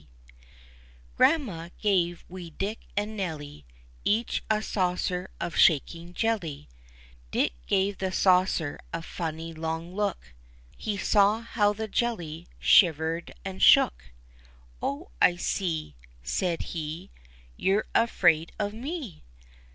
a 0.01 0.07
RANDMA 1.19 1.69
gave 1.79 2.25
wee 2.27 2.49
Dick 2.49 2.87
and 2.97 3.15
Nelly 3.15 3.67
Each, 4.03 4.43
a 4.49 4.63
saucer 4.63 5.29
of 5.39 5.55
shaking 5.55 6.15
jelly; 6.15 6.69
Dick 7.29 7.53
gave 7.67 7.99
the 7.99 8.11
saucer 8.11 8.79
a 8.91 9.03
funny 9.03 9.53
long 9.53 9.93
look— 9.93 10.33
He 10.75 10.97
saw 10.97 11.41
how 11.41 11.73
the 11.73 11.87
jelly 11.87 12.47
shivered 12.57 13.35
and 13.45 13.61
shook." 13.61 14.05
Oh, 14.81 15.11
I 15.21 15.35
see!" 15.35 15.95
said 16.23 16.63
he." 16.73 17.11
You're 17.55 17.85
afraid 17.93 18.53
of 18.57 18.73
me 18.73 19.23